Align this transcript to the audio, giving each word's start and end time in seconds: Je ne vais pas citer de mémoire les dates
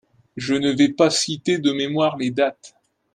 Je 0.35 0.55
ne 0.55 0.71
vais 0.71 0.89
pas 0.89 1.11
citer 1.11 1.59
de 1.59 1.71
mémoire 1.73 2.17
les 2.17 2.31
dates 2.31 2.73